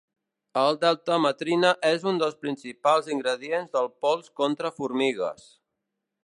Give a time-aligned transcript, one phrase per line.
[0.57, 5.47] La deltametrina és un dels principals ingredients del pols contra formigues.